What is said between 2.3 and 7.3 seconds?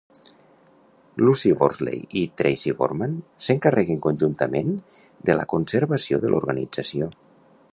Tracy Borman s'encarreguen conjuntament de la conservació de l'organització.